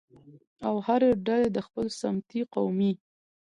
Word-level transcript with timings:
او 0.67 0.75
هرې 0.85 1.09
ډلې 1.27 1.49
د 1.55 1.57
خپل 1.67 1.85
سمتي، 2.01 2.41
قومي 2.53 2.91